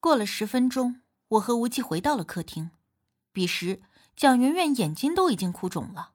[0.00, 2.70] 过了十分钟，我和无忌回到了客厅。
[3.32, 3.82] 彼时，
[4.14, 6.12] 蒋媛媛眼睛都已经哭肿了，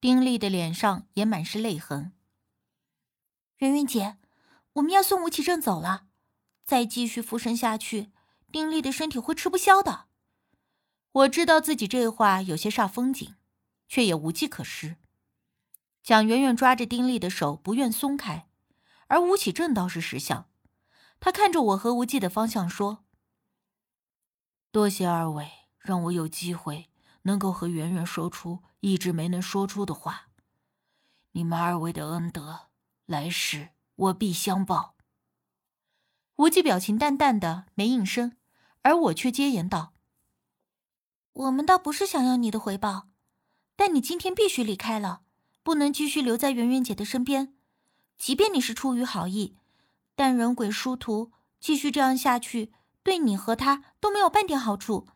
[0.00, 2.12] 丁力的脸上也满是泪痕。
[3.58, 4.18] 媛媛姐，
[4.74, 6.06] 我们要送吴启正走了，
[6.64, 8.12] 再继续附身下去，
[8.52, 10.06] 丁力的身体会吃不消的。
[11.10, 13.34] 我知道自己这话有些煞风景，
[13.88, 14.98] 却也无计可施。
[16.04, 18.48] 蒋媛媛抓着丁力的手不愿松开，
[19.08, 20.48] 而吴启正倒是识相，
[21.18, 23.02] 他看着我和无忌的方向说。
[24.76, 26.90] 多谢二位，让我有机会
[27.22, 30.28] 能够和圆圆说出一直没能说出的话。
[31.32, 32.68] 你们二位的恩德，
[33.06, 34.94] 来世我必相报。
[36.34, 38.36] 无忌表情淡淡的，没应声，
[38.82, 39.94] 而我却接言道
[41.32, 43.08] ：“我们倒不是想要你的回报，
[43.76, 45.22] 但你今天必须离开了，
[45.62, 47.54] 不能继续留在圆圆姐的身边。
[48.18, 49.56] 即便你是出于好意，
[50.14, 52.74] 但人鬼殊途，继续这样下去。”
[53.06, 55.06] 对你和他都没有半点好处，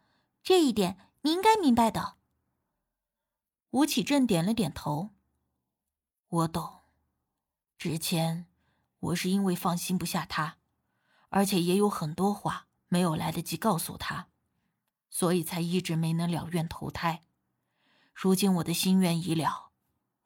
[0.45, 2.15] 这一点你应该明白的。
[3.71, 5.11] 吴启正点了点头，
[6.29, 6.83] 我懂。
[7.77, 8.47] 之前
[9.01, 10.59] 我是因为放心不下他，
[11.31, 14.29] 而且也有很多话没有来得及告诉他，
[15.09, 17.25] 所以才一直没能了愿投胎。
[18.15, 19.73] 如今我的心愿已了，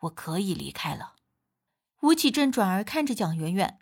[0.01, 1.15] 我可以离开了。
[2.03, 3.81] 吴启正转而看着蒋媛媛，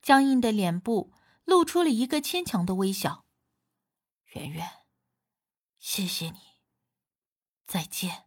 [0.00, 1.12] 僵硬的脸部
[1.44, 3.23] 露出了一个牵强的微笑。
[4.34, 4.68] 圆圆，
[5.78, 6.38] 谢谢你。
[7.66, 8.24] 再见。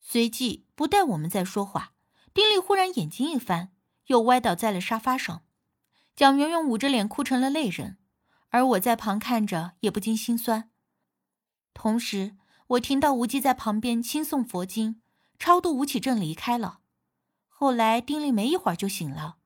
[0.00, 1.94] 随即，不待我们再说话，
[2.32, 3.72] 丁力忽然眼睛一翻，
[4.06, 5.44] 又歪倒在了沙发上。
[6.14, 7.98] 蒋圆圆捂着脸哭成了泪人，
[8.50, 10.70] 而我在旁看着也不禁心酸。
[11.74, 12.36] 同时，
[12.68, 15.02] 我听到无忌在旁边轻诵佛经，
[15.40, 16.80] 超度吴启正离开了。
[17.48, 19.38] 后来，丁力没一会儿就醒了，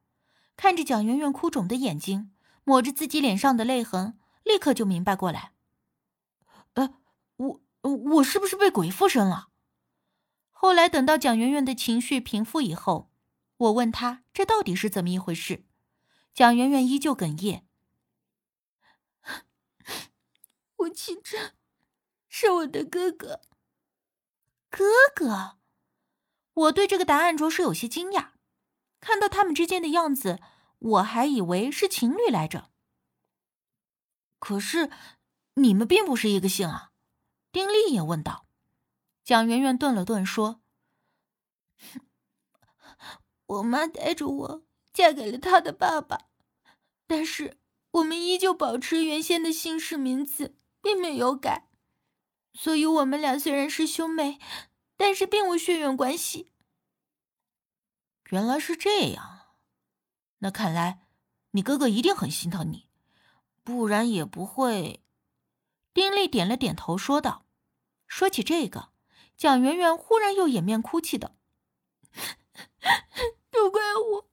[0.56, 4.18] 看着蒋圆圆哭肿的眼睛，抹着自己脸上的泪痕。
[4.46, 5.52] 立刻就明白过来，
[6.74, 6.94] 呃，
[7.36, 9.48] 我我是不是被鬼附身了？
[10.52, 13.10] 后来等到蒋媛媛的情绪平复以后，
[13.56, 15.64] 我问她这到底是怎么一回事，
[16.32, 17.66] 蒋媛媛依旧哽咽
[20.78, 21.50] ：“吴启正
[22.28, 23.40] 是我的哥哥。”
[24.70, 24.84] 哥
[25.14, 25.58] 哥，
[26.54, 28.28] 我对这个答案着实有些惊讶。
[29.00, 30.38] 看到他们之间的样子，
[30.78, 32.70] 我还以为是情侣来着。
[34.46, 34.92] 可是，
[35.54, 36.92] 你们并不是一个姓啊！
[37.50, 38.46] 丁力也问道。
[39.24, 40.60] 蒋媛媛顿了顿，说
[43.46, 44.62] ：“我妈带着我
[44.92, 46.28] 嫁给了他的爸爸，
[47.08, 47.58] 但是
[47.90, 51.68] 我们依旧保持原先的姓氏名字，并没有改。
[52.52, 54.38] 所以，我们俩虽然是兄妹，
[54.96, 56.52] 但是并无血缘关系。”
[58.30, 59.56] 原来是这样，
[60.38, 61.08] 那看来
[61.50, 62.85] 你哥哥一定很心疼你。
[63.66, 65.02] 不然也不会。
[65.92, 67.46] 丁力点了点头，说道
[68.06, 68.90] ：“说起这个，
[69.36, 71.34] 蒋媛媛忽然又掩面哭泣的，
[73.50, 74.28] 都怪我，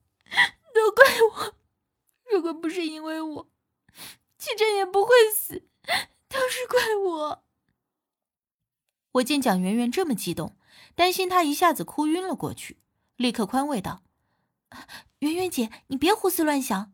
[0.72, 1.56] 都怪我！
[2.30, 3.50] 如果不是因为我，
[4.38, 5.66] 启真也不会死，
[6.28, 7.44] 都是怪我。”
[9.14, 10.56] 我见蒋媛媛这么激动，
[10.94, 12.78] 担心她一下子哭晕了过去，
[13.16, 14.04] 立刻宽慰道
[15.18, 16.92] ：“媛媛姐，你别胡思乱想，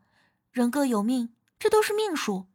[0.50, 2.48] 人各有命。”这都是命数，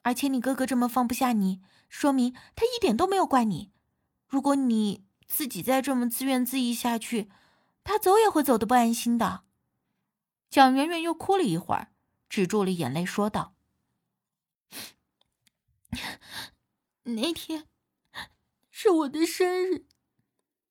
[0.00, 3.70] 而且你哥哥这么放不下你，说明他一点都没有怪你。
[4.26, 7.28] 如果你自己再这么自怨自艾下去，
[7.84, 9.44] 他走也会走的不安心的。
[10.48, 11.92] 蒋圆圆又哭了一会儿，
[12.30, 13.54] 止住了眼泪，说道
[17.04, 17.68] ：“那天
[18.70, 19.84] 是我的生日，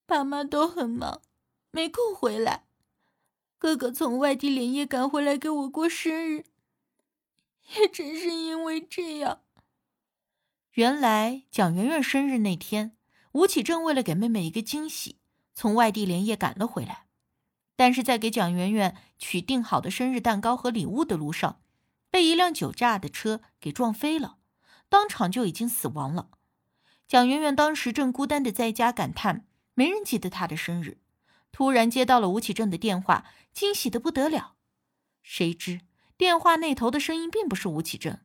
[0.07, 1.22] 爸妈都很忙，
[1.69, 2.66] 没空回来。
[3.59, 6.45] 哥哥从外地连夜赶回来给我过生日。”
[7.78, 9.42] 也正是因为这样，
[10.74, 12.96] 原来蒋媛媛生日那天，
[13.31, 15.18] 吴启正为了给妹妹一个惊喜，
[15.53, 17.08] 从外地连夜赶了回来。
[17.75, 21.59] 但是在给蒋媛媛取订好的生日蛋糕和礼物的路上，
[22.09, 24.38] 被一辆酒驾的车给撞飞了，
[24.88, 26.30] 当场就已经死亡了。
[27.07, 31.00] 蒋媛媛当时正孤单的在家感叹没人记得她的生日，
[31.51, 34.56] 突然接到了吴启正的电话，惊喜的不得了。
[35.22, 35.81] 谁知。
[36.17, 38.19] 电话那头的声音并不是吴启正，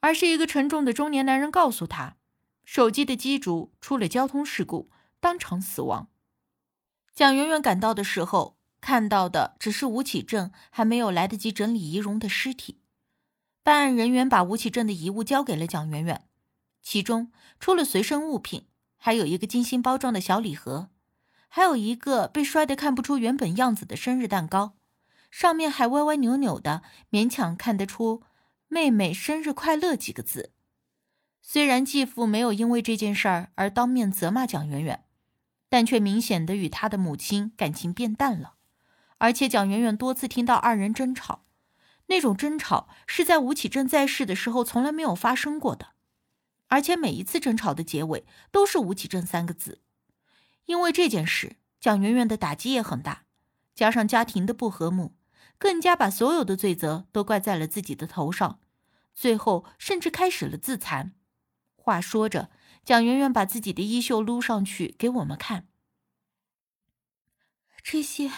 [0.00, 2.16] 而是一个沉重的中年男人告诉他，
[2.64, 4.90] 手机的机主出了交通事故，
[5.20, 6.08] 当场死亡。
[7.14, 12.80] 蒋媛媛赶到的时候，看到的只是吴启正还没有来得及整理仪容的尸体。
[13.62, 16.28] 办案人员把吴启正的遗物交给了蒋媛媛，
[16.82, 18.66] 其中除了随身物品，
[18.96, 20.88] 还有一个精心包装的小礼盒，
[21.48, 24.75] 还有一个被摔得看不出原本样子的生日蛋糕。
[25.38, 28.22] 上面还歪歪扭扭的，勉强看得出
[28.68, 30.54] “妹妹生日快乐”几个字。
[31.42, 35.04] 虽然继父没有因为这件事儿而当面责骂蒋圆圆，
[35.68, 38.54] 但却明显的与他的母亲感情变淡了。
[39.18, 41.44] 而且蒋圆圆多次听到二人争吵，
[42.06, 45.88] 那种争吵是在吴启正在世的时候从来没有发生过的，
[46.68, 49.82] 而且每一次争吵的结尾都是“吴启正”三个字。
[50.64, 53.24] 因为这件事，蒋圆圆的打击也很大，
[53.74, 55.12] 加上家庭的不和睦，
[55.58, 58.60] 更加把所有的罪责都怪在了自己的头上，
[59.14, 61.14] 最后甚至开始了自残。
[61.74, 62.50] 话说着，
[62.84, 65.68] 蒋媛媛把自己的衣袖撸上去给我们看。
[67.82, 68.30] 这些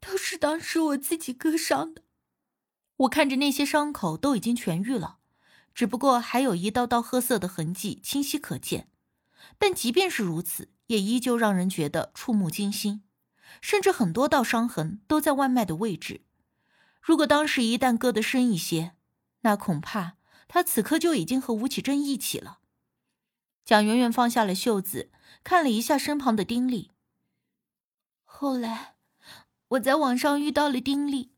[0.00, 2.02] 都是当时我自己割伤的。
[2.96, 5.18] 我看着那些伤口都已经痊愈了，
[5.72, 8.88] 只不过还有一道道褐色的痕迹清晰可见。
[9.56, 13.04] 但即便是如此，也依旧让人觉得触目惊心，
[13.60, 16.22] 甚至很多道伤痕都在外脉的位置。
[17.00, 18.92] 如果当时一旦割得深一些，
[19.40, 20.14] 那恐怕……
[20.50, 22.60] 他此刻就已经和吴启正一起了。
[23.66, 25.10] 蒋媛媛放下了袖子，
[25.44, 26.90] 看了一下身旁的丁力。
[28.24, 28.94] 后来，
[29.68, 31.32] 我在网上遇到了丁力，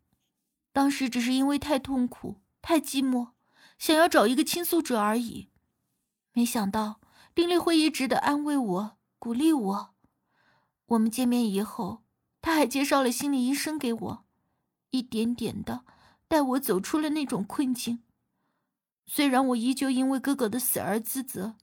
[0.72, 3.30] 当时只是因为太痛苦、太寂寞，
[3.80, 5.48] 想要找一个倾诉者而已。
[6.32, 7.00] 没想到
[7.34, 9.94] 丁力会一直的安慰我、鼓励我。
[10.90, 12.02] 我们见面以后，
[12.42, 14.24] 他还介绍了心理医生给我，
[14.90, 15.84] 一点点的
[16.26, 18.02] 带我走出了那种困境。
[19.06, 21.56] 虽然我依旧因为哥哥的死而自责，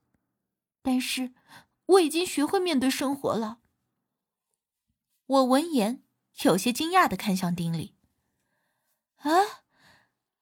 [0.81, 1.33] 但是
[1.85, 3.59] 我已经学会面对生活了。
[5.25, 6.03] 我闻言
[6.43, 7.95] 有些惊讶的看向丁力
[9.19, 9.29] ：“啊，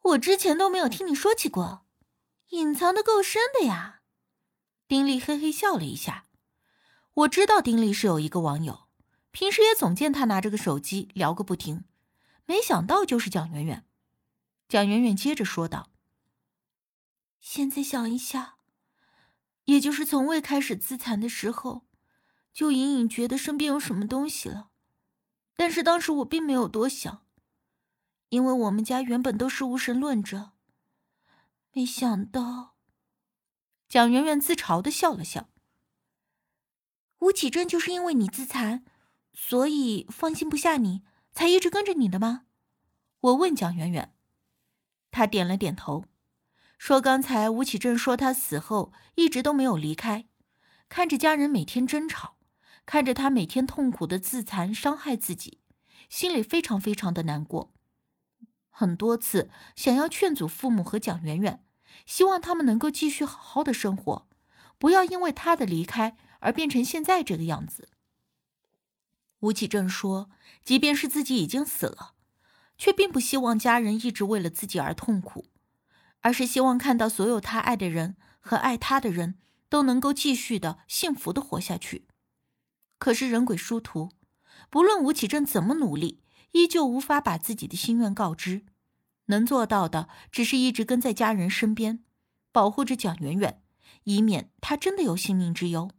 [0.02, 1.88] 我之前都没有听你说起过，
[2.50, 4.02] 隐藏的够深的呀。”
[4.88, 6.25] 丁力嘿嘿笑了一下。
[7.16, 8.88] 我知道丁力是有一个网友，
[9.32, 11.86] 平时也总见他拿着个手机聊个不停，
[12.46, 13.86] 没想到就是蒋媛媛。
[14.68, 15.92] 蒋媛媛接着说道。
[17.40, 18.58] 现在想一下，
[19.64, 21.86] 也就是从未开始自残的时候，
[22.52, 24.72] 就隐隐觉得身边有什么东西了。
[25.56, 27.26] 但是当时我并没有多想，
[28.28, 30.52] 因为我们家原本都是无神论者。
[31.72, 32.76] 没想到，
[33.88, 35.48] 蒋媛媛自嘲的笑了笑。
[37.26, 38.84] 吴启正就是因为你自残，
[39.34, 41.02] 所以放心不下你，
[41.32, 42.44] 才一直跟着你的吗？
[43.20, 44.14] 我问蒋媛媛，
[45.10, 46.06] 她点了点头。
[46.78, 50.28] 说：“刚才吴启正说他死后一直都没有离开，
[50.88, 52.38] 看着家人每天争吵，
[52.86, 55.62] 看着他每天痛苦的自残伤害自己，
[56.10, 57.74] 心里非常非常的难过。
[58.70, 61.66] 很多次想要劝阻父母和蒋媛媛，
[62.06, 64.28] 希望他们能够继续好好的生活，
[64.78, 67.90] 不要因为他的离开而变成现在这个样子。”
[69.42, 70.30] 吴启正说
[70.64, 72.14] ：“即便是自己已经死了，
[72.78, 75.46] 却并不希望家人一直为了自己而痛苦。”
[76.22, 79.38] 而是希望看到所有他爱的人和爱他的人
[79.70, 82.08] 都能够继续的幸福的活下去。
[82.98, 84.10] 可是人鬼殊途，
[84.72, 86.24] 不论吴启正怎么努力，
[86.54, 88.66] 依旧无法把自己的心愿告知。
[89.26, 92.04] 能做到的，只是一直跟在家人身边，
[92.52, 93.62] 保护着蒋媛媛，
[94.06, 95.92] 以免他真的有性命之忧。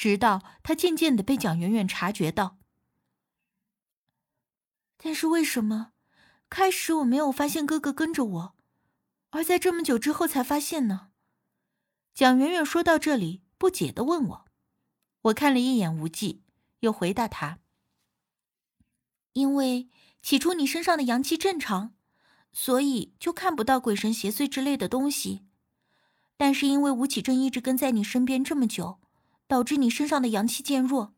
[0.00, 2.56] 直到他渐渐的被蒋媛媛察觉到。
[4.96, 5.92] 但是为什么，
[6.48, 8.54] 开始我没有发现哥哥跟着我？
[9.28, 11.10] 而在这么久之后才发现呢？
[12.14, 14.46] 蒋媛媛说到这里，不解的问我。
[15.24, 16.44] 我看了一眼无忌，
[16.78, 17.58] 又回答他
[19.34, 19.90] ：“因为
[20.22, 21.92] 起初你身上的阳气正常，
[22.54, 25.44] 所以就看不到鬼神邪祟之类的东西。
[26.38, 28.98] 但是因为吴启正一直跟在你身边这么久，
[29.50, 31.12] 导致你身上的阳气渐弱，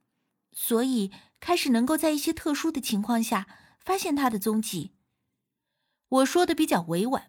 [0.52, 3.46] 所以开始能够在一些特殊的情况下
[3.78, 4.92] 发现他的踪迹。”
[6.08, 7.28] 我说的比较委婉。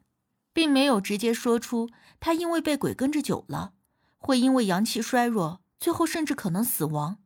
[0.53, 3.73] 并没有直接说出他因为被鬼跟着久了，
[4.17, 7.17] 会因为阳气衰弱，最后甚至可能死亡。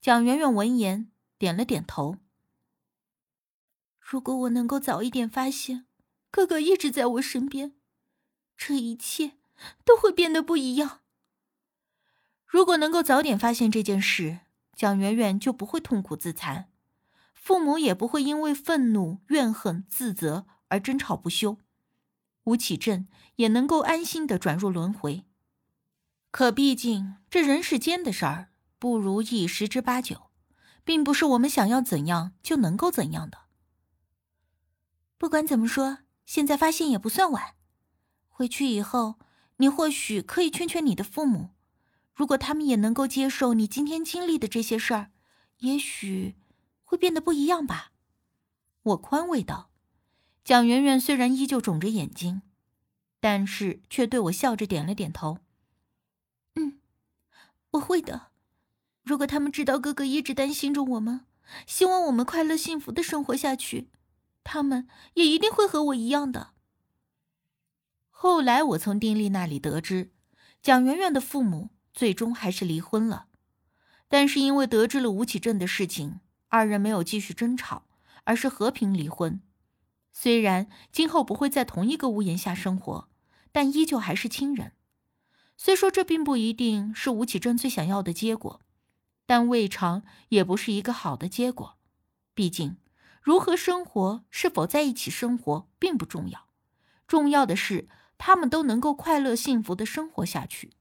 [0.00, 2.18] 蒋媛媛闻言点了点头。
[3.98, 5.86] 如果我能够早一点发现，
[6.30, 7.74] 哥哥一直在我身边，
[8.54, 9.38] 这一切
[9.84, 11.00] 都会变得不一样。
[12.52, 14.40] 如果能够早点发现这件事，
[14.76, 16.68] 蒋媛媛就不会痛苦自残，
[17.32, 21.56] 父母也不会因为愤怒、怨恨、自责而争吵不休。
[22.44, 25.24] 吴启正也能够安心的转入轮回，
[26.30, 30.24] 可毕竟这人世间的事儿不如意十之八九，
[30.84, 33.38] 并不是我们想要怎样就能够怎样的。
[35.16, 37.54] 不管怎么说，现在发现也不算晚。
[38.28, 39.14] 回去以后，
[39.56, 41.54] 你或许可以劝劝你的父母，
[42.14, 45.10] 如果他们也能够接受你今天经历的这些事儿，
[45.58, 46.36] 也许
[46.84, 47.92] 会变得不一样吧。
[48.82, 49.70] 我宽慰道。
[50.44, 52.42] 蒋媛媛虽然依旧肿着眼睛，
[53.20, 55.38] 但是却对我笑着点了点头。
[56.56, 56.80] 嗯，
[57.70, 58.28] 我会的。
[59.04, 61.26] 如果他们知道哥哥一直担心着我们，
[61.66, 63.88] 希望我们快乐幸福的生活下去，
[64.42, 66.50] 他们也一定会和我一样的。
[68.10, 70.10] 后来我从丁力那里得知，
[70.60, 73.26] 蒋媛媛的父母最终还是离婚了，
[74.08, 77.84] 但是因为得知了吴启正的事情，二人没有继续争吵，
[78.24, 79.40] 而是和平离婚。
[80.12, 83.08] 虽然今后不会在同一个屋檐下生活，
[83.50, 84.72] 但依旧还是亲人。
[85.56, 88.60] 虽说这并不一定是吴启正最想要的结果，
[89.26, 91.78] 但未尝也不是一个好的结果。
[92.34, 92.76] 毕竟，
[93.22, 96.48] 如何生活，是否在一起生活并不重要，
[97.06, 100.72] 重要的是他们都能够快乐幸福的生活下去。